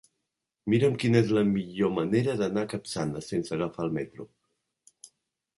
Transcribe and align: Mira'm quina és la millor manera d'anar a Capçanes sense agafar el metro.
Mira'm 0.73 0.95
quina 1.03 1.19
és 1.23 1.33
la 1.39 1.43
millor 1.49 1.93
manera 1.97 2.35
d'anar 2.41 2.63
a 2.63 2.71
Capçanes 2.73 3.29
sense 3.35 3.57
agafar 3.59 3.87
el 3.89 3.97
metro. 3.99 4.29